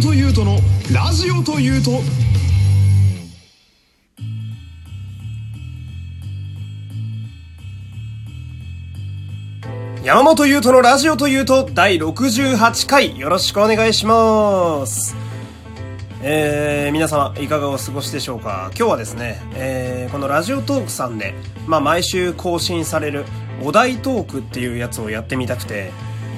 [0.00, 0.56] 本優斗の
[0.90, 2.00] ラジオというと。
[10.02, 13.18] 山本優斗のラジオというと第68回。
[13.18, 15.14] よろしくお願いします。
[16.22, 18.70] えー、皆様いかがお過ごしでしょうか。
[18.74, 21.34] 今日はですね、えー、このラジオトークさんで、
[21.66, 23.26] まあ、毎週更新される
[23.62, 25.90] お題トークっていうやつをやってみたくて。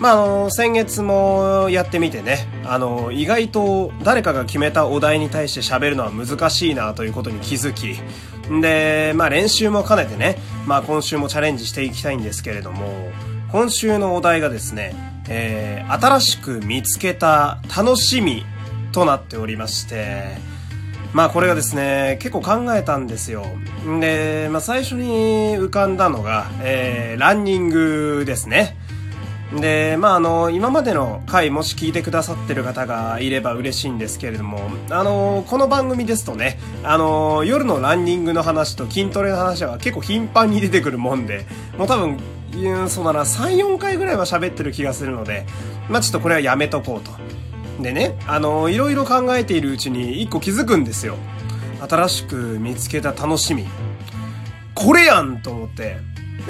[0.00, 8.00] まあ、あの、先月もやってみてね、あの、意外と誰かが決めたお題に対して喋るのは難しいなということに気づき、
[8.62, 13.12] で、まあ練習も兼ねてね、まあ今週もチャレンジしていきたいんですけれども、
[13.52, 14.94] 今週のお題がですね、
[15.28, 18.44] えー、新しく見つけた楽しみ
[18.92, 20.38] となっておりまして、
[21.12, 23.44] まあこれがですね、結構考えたんですよ。
[24.00, 28.79] で、まあ最初に浮かんだのが、えー、ランニングですね。
[29.58, 42.18] で、まあ、あの、今までの回もし聞いてくださってる方がいれば嬉しいんですけれども、あの、この番組ですとね、あの、夜のランニングの話と筋トレの話は結構頻繁に出てくるもんで、もう多分、
[42.88, 45.46] そうだな、3、4回ぐらいは喋ってる気がするので、
[45.88, 47.10] まあ、ちょっとこれはやめとこうと。
[47.82, 51.16] でね、あの、いろいろ考えているうちに一個気づくんですよ。
[51.88, 53.66] 新しく見つけた楽しみ。
[54.74, 55.96] これやんと思って。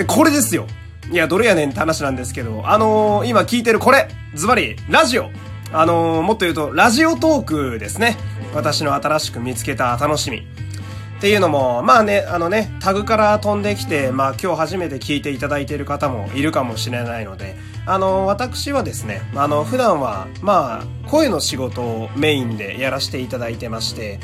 [0.06, 0.66] これですよ。
[1.08, 5.30] いや、どれやねんって話なんですけど、あのー、今聞いてるこれ、ズバリ、ラジオ。
[5.72, 8.16] あのー、もっと言うと、ラジオトークですね。
[8.54, 10.38] 私の新しく見つけた楽しみ。
[10.38, 24.18] っていうのも、まあね、あのね、タグから飛んできて、まあ今日初めて聞いていただいている方もいるかもしれないので、あの、私はですね、あの、普段は、まあ、声の仕事をメインでやらせていただいてまして、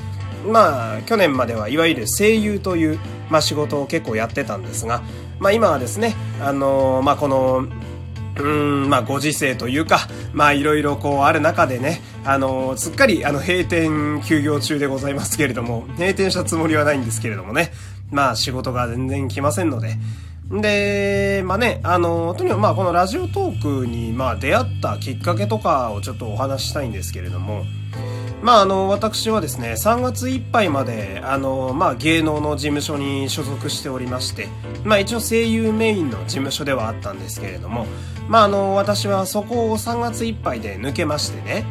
[0.47, 5.03] まあ、去年まではいわゆる声優という、まあ仕事を結構やってたんですが、
[5.39, 7.67] まあ今はですね、あのー、まあこの、
[8.39, 10.01] うん、まあ、ご時世というか、
[10.33, 17.73] まあ、いろいろこうある中でね、あの、すっかりあの、閉店休業中でございますけれども、閉店したつもりはないんですけれどもね、
[18.11, 19.97] まあ、仕事が全然来ませんので、
[20.51, 27.65] で、まあね、あの、とにかくまあ、このラジオトークに、まあ、出会ったきっかけとかをちょっとお話ししたいんですけれども、
[28.43, 34.49] まあ、あの、私はですね、3月いっぱいまで、あの、まあ、芸能の事務所に所属しておりまして、
[34.85, 37.87] まあ、一応声優メインの事務所ではあったんですけれども、
[38.29, 41.65] まあ、あの、私はそこを3月いっぱいで抜けましてね、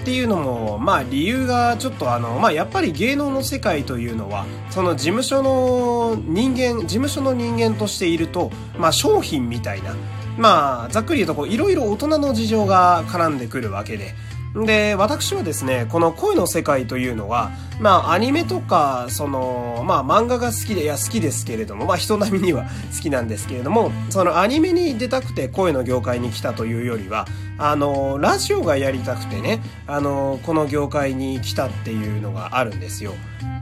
[0.00, 9.94] っていうのも、まあ理由がちょっとあの、まあやっぱり芸能の世界というのは、その事務所の人間、事務所の人間としていると、まあ商品みたいな、
[10.38, 14.14] まあざっくり言うとこう、いろいろ大人の事情が絡んでくるわけで、
[14.54, 27.26] で、私はですね、この恋の世界というのは、まあ、アニメとか、その、まあ、漫画が好きで、いや、好きですけれども、まあ、人並みには好きなんですけれども、そのアニメに出たくて声の業界に来たというよりは、
[27.58, 33.14] あの、ラジオがやりたくてね、あの、この業界に来たっていうのがあるんですよ。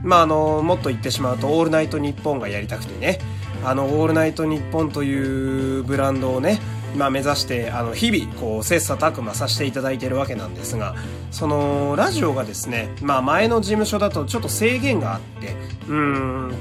[0.03, 3.19] まあ、あの、もっと言ってしまうと、オールナイトニッポンがやりたくてね、
[3.63, 6.59] あの、オールナイトニッポンというブランドをね、
[6.95, 10.95] まあ、目指してあの日々こう切磋琢磨させていただいているわけなんですが
[11.31, 15.55] そのラジオがですね、まあ、前の事務所だとちょっと制限があって
[15.87, 16.53] うん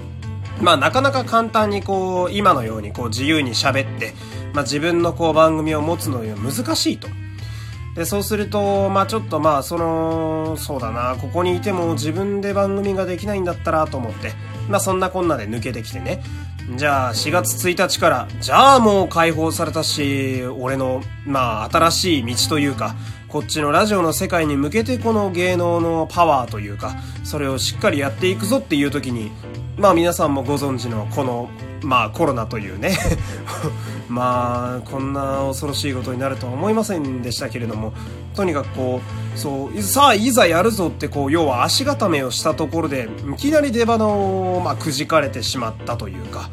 [0.60, 4.12] まあなかなか簡単にこう今のようにこう自由に喋って、
[4.52, 7.08] まあ、自分のこう番組を持つのには難しいと。
[7.94, 14.32] で、そうすると、まあちょっとまあその、そうだな、ここにいても自分で番組ができないんだったらと思って、
[14.68, 16.22] まあそんなこんなで抜けてきてね。
[16.76, 22.94] じゃあ4月1日から、じゃあもう解放されたし、俺の、まあ新しい道というか、
[23.26, 29.30] こっちのラジオの世界に向けてこの芸能のパワーというか、それをしっかりやっていくぞっていう時に、
[29.76, 31.48] まあ皆さんもご存知のこの、
[31.82, 32.96] まあコロナというね。
[34.08, 37.92] まあこんな恐ろしいことになるとは思いませんでしたけれども、
[38.34, 39.00] とにかくこ
[39.36, 46.50] う、そう、さあいざやるぞってこう、要は足固めをしたところで、いきなり出花を、まあくじかれてしまったというか、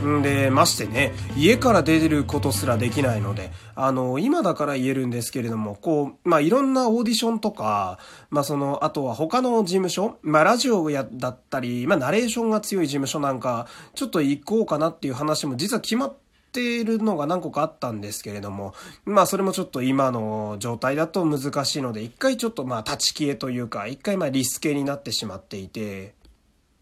[0.00, 7.98] んで、ましてね、家から出ることすらできないので、あの、今だから言えるんですけれども、こう、まあ、いろんなオーディションとか、
[8.30, 18.74] まあ、その、あとは他の事務所、まあ、ラジオや、だったり、まあ、ナレーションが強い事務所なんか、ちょっと行こうかなっていう話も実は決まって、ているのが何個かあったんですけれども、
[19.04, 26.14] まあそれもちょっと今の状態だと難しいので、一回ちょっとまあ立ち消えというか、一回まあリスケになってしまっていて、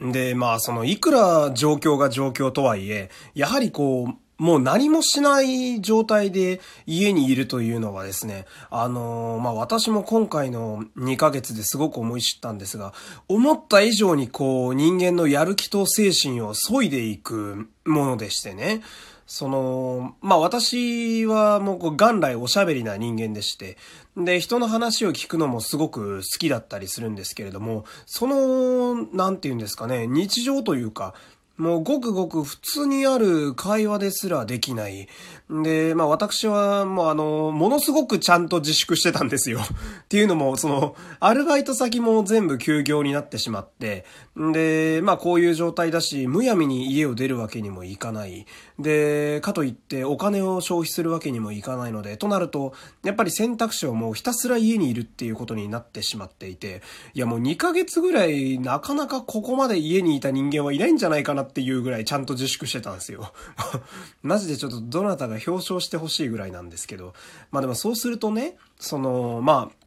[0.01, 12.93] で、まあ、その、いくら状況が状況とはいえ、やはりこう、もう何もしない状態で家にいるというのはですね、あのー、まあ、私も今回の2ヶ月ですごく思い知ったんですが、
[13.29, 18.83] 思った以上にこう、人間のやる気と精神を削いでいくものでしてね。
[19.27, 23.77] その、まあ私はもう元来おしゃべりな人間でして、
[24.17, 31.15] で、人の話を聞くのもすごく好きだったりするんですけれども、その、なんて言うんですかね、日常というか、
[31.57, 35.09] もうごくごく普通にある会話ですらできない。
[35.49, 39.61] で、まあ私はもうあの、ものすごくちゃんと自粛してたんですよ。
[40.05, 44.05] っていうのも、その、アルバイト先も全部休業になってしまって、
[44.37, 48.47] で、まあこういう状態だし、むやみに家を出るわけにもいかない。
[48.79, 56.83] で、かといってお金を消費するわけにもいかないので、となると、やっぱり選択肢をもうひたすら家にいるっていうことになってしまっていて、
[57.15, 63.33] いやもう2ヶ月ぐらいなかなかここまで家にいた人間はいないんじゃないかなっていうぐらいちゃんと自粛してたんですよ。
[64.23, 67.15] マジでちょっとどなたが表彰してほしいぐらいなんですけど。
[67.51, 69.87] まあでもそうするとね、その、まあ、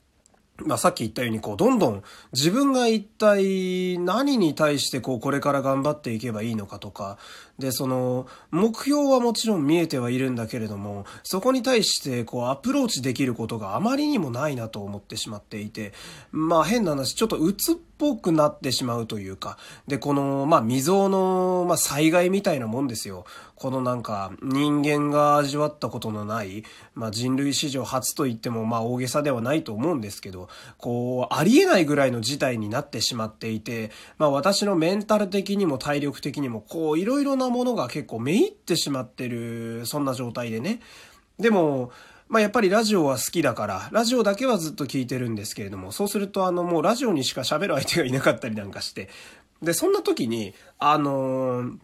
[0.66, 2.04] まあさっき言ったようにこうどんどん
[2.34, 7.18] 自分が一体何に対してこうこれから頑張っていけばいいのかとか、
[7.60, 15.94] でその目標はもちろん見えてはいるんだけれども、そこに対してこうアプローチできることがあまりにもないなと思ってしまっていて、
[16.32, 19.58] まあ変な話、ちょっと鬱っぽくなってしまうというか、
[19.88, 23.26] でこのまあ未曾有のまあ災害みたいなもんですよ。
[23.56, 26.64] このなんか人間が味わったことのない、
[26.96, 30.48] まあ人類史上初と言ってもまあ大げさではないと思うんですけど、
[30.78, 40.80] こう、ありえないぐらいの事態になってしまっていて、まあ私のメンタル的にも体力的にもこういろいろなものが結構めいってしまってる、そんな状態でね。
[41.40, 41.92] でも、
[42.28, 49.10] まあやっぱりラジオは好きだから、ラジオだけはずっと聞いてるんですけれども、そうするとあのもうラジオにしか喋る相手がいなかったりなんかして、
[49.62, 51.80] で、そんな時に、あのー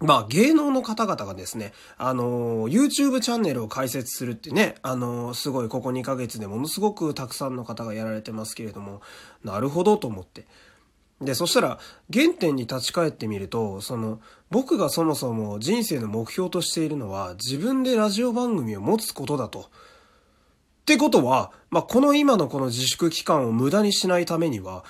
[0.00, 9.00] まあ芸能の方々がですね、あの、YouTube チャンネルを開設するってね、あの、すごいここ2ヶ月でものすごくたくさんの方がやられてますけれども、
[9.44, 10.46] なるほどと思って。
[11.24, 11.78] で、そしたら
[12.12, 19.60] 原点に立ち返ってみると、その、僕がそもそも人生の目標としているのは自分でラジオ番組を持つことだと。
[19.60, 19.64] っ
[20.84, 24.84] てことは、まあ、この今のこの自粛期間を無駄にしないためには、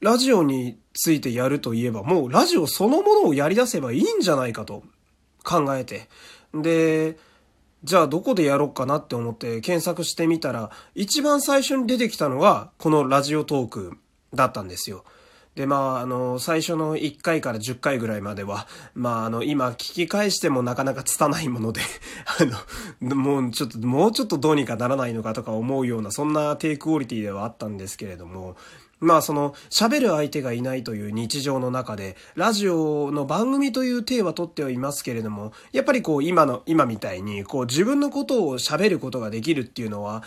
[0.00, 4.82] ラジオについてやるといえば、もうラジオそのものをやり出せばいいんじゃないかと
[5.44, 6.08] 考えて。
[6.54, 7.18] で、
[7.84, 13.98] じゃあどこでやろうかなって思って検索してみたら、一番最初に出てきたのが、このラジオトーク
[14.34, 15.04] だったんですよ。
[15.54, 21.82] で、まあ、あの、最初の1回から10回ぐらいまでは、まあ、あの、今聞き返してもなかなか拙いもので
[22.40, 22.44] あ
[23.04, 28.56] の、もうちょっと、もうちょっとどうにかならないのかとか思うような、そんな低クオリティではあったんですけれども、
[29.02, 40.22] まあその喋る相手がいないという日常の中で、ラジオの番組という体は取ってはいますけれども、やっぱりこう今の、今みたいにこう自分のことを喋ることができるっていうのは、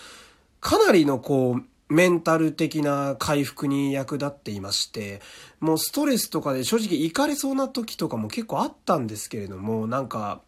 [0.60, 5.21] かなりのこう、メンタル的な回復に役立っていまして、
[5.59, 10.41] もうストレスとかで正直行かれそうな時とかも結構あったんですけれども、なんか、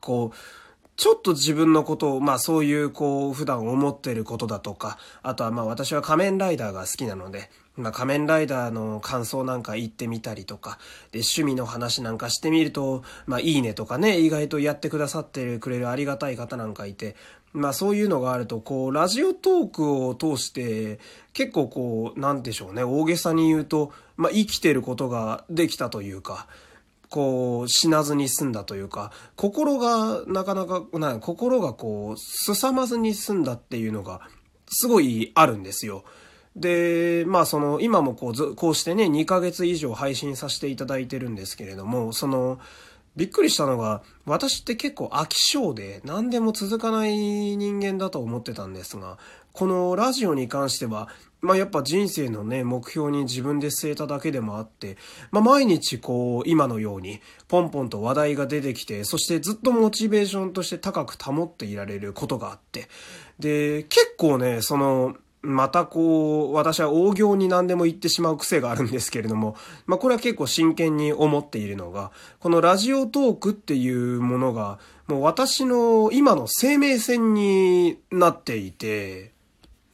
[0.00, 0.36] こう、
[0.98, 10.80] ちょっと自分のことを、まあそういうこう普段思ってることだとか、あとはまあ私は仮面ライダーが好きなので、まあ仮面ライダーの感想なんか言ってみたりとか、
[11.12, 17.14] で趣味の話なんかしてみると、まあいいねとかね、意外とやってくださってくれるありがたい方なんかいて、
[17.52, 20.98] まあそういうのがあると、こう、ラジオトークを通して、
[21.32, 26.46] 結構こう、なんでしょうね、大げさに言うと、まあ生きてることができたというか、
[27.10, 34.20] こう、死なずに済んだというか、心が、なかなか、な心がこう、すさまずに済んだっていうのが、
[34.70, 36.04] すごいあるんですよ。
[36.54, 42.58] で、まあその、今もこう、こうしてね、2ヶ月以上配信させていただいてるんですけれども、その、
[43.16, 49.18] びっくりしたのが、私って結構飽き性で何でも続かない人間だと思ってたんですが、
[49.52, 51.08] このラジオに関しては、
[51.40, 54.96] まあやっぱ人生のね、目標に自分で据えただけでもあって、
[55.30, 62.88] まあ毎日こう、今のように、ポンポンと話題が出てきて、そしてずっとモチベーションとして高く保っていられることがあって、
[63.38, 65.16] で、結構ね、その、
[65.48, 79.32] またこう、私は大行に何でも言ってしまう癖があるんですけれども、まあこれは結構真剣に思っているのが、このラジオトークっていうものが、もう私の今の生命線になっていて、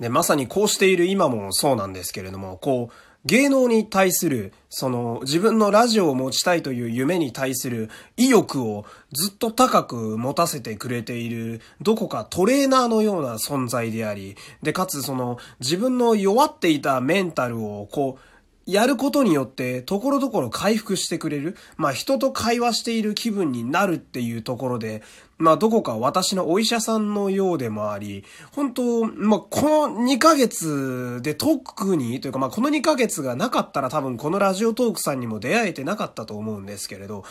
[0.00, 2.94] で、まさにこうしている今もそうなんですけれども、こう、
[3.24, 18.33] 芸能に対する、その自分のラジオを持ちたいという夢に対する意欲をずっと高く持たせてくれている、どこかトレーナーのような存在であり、で、かつその自分の弱っていたメンタルをこう、
[18.66, 21.56] やることによって、ところどころ回復してくれる。
[21.76, 25.02] まあ、人と会話している気分になるっていうところで、
[25.36, 37.24] まあ、どこか私のお医者さんのようでもあり、本当まあ、この2ヶ月で特に、というか、まあ、この2ヶ月がなかったら多分このラジオトークさんにも出会えてなかったと思うんですけれど、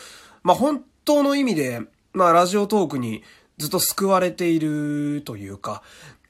[0.44, 1.82] まあ、本当の意味で、
[2.14, 3.24] まあ、ラジオトークに
[3.58, 5.82] ずっと救われているというか、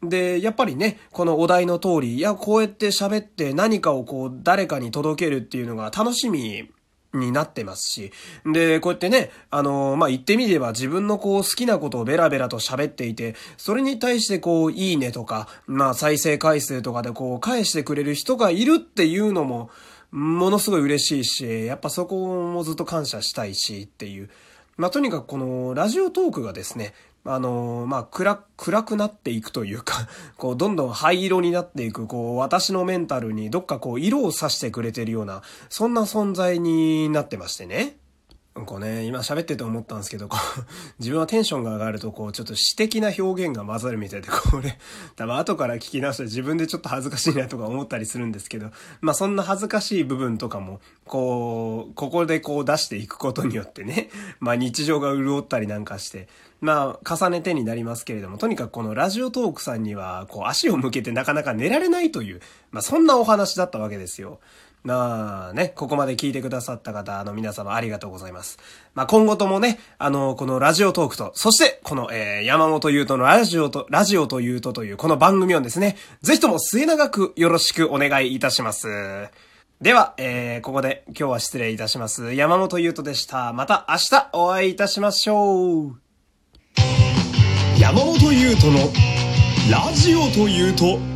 [0.03, 6.69] で、やっぱりね、このお題の通り、いや、こうやって喋って何かをこう、誰かに届けるっていうのが楽しみ
[7.13, 8.12] になってますし。
[8.45, 19.69] で、こうやってね、あの、ま、言ってみれば自分のこう好きなことをベラベラと喋っていて、それに対してこう、いいねとか、まあ、再生回数とかでこう、返してくれる人がいるっていうのも、
[20.12, 24.29] ものすごい嬉しいし、やっぱそこもずっと感謝したいしっていう。
[24.77, 26.93] ま、とにかくこのラジオトークがですね、
[27.25, 37.96] あのまあ、暗、暗くなっていくというか こう、どんどん灰色になっていく、こう、私のメンタルにどっかこう、色をさしてくれてるような、そんな存在になってましてね。
[38.53, 40.62] こうね、今喋ってて思ったんですけど、こう、
[41.00, 44.77] 自分はテンションが上がると、こう、ちょっと詩的な表現が混ざるみたいで、これ、
[45.17, 48.69] 多分後から聞き直して自分でちょっと恥ずかしいなとか思ったりするんですけど、
[49.01, 56.27] まあそんな恥ずかしい部分とかも、こう、ここでこう出していくことによってね、 まあ日常が潤ったりなんかして、
[56.62, 64.39] まあ重ねてになりますけれども、とにかくこのラジオトークさんには、こう足を向けてなかなか寝られないという、まあそんなお話だったわけですよ。
[64.83, 68.59] まあね、ここまで聞いてくださった方、あの皆様ありがとうございます。
[68.93, 79.29] まあ今後ともね、あの、このラジオトークと、そしてこの、えー、山本優斗のラジオと、ラジオというとというこの番組をですね、ぜひとも末永くよろしくお願いいたします。
[79.79, 82.33] では、えー、ここで今日は失礼いたします。
[82.33, 83.53] 山本優斗でした。
[83.53, 85.95] また明日お会いいたしましょう。
[87.79, 88.79] 山本優斗の
[89.71, 91.12] ラジオというと、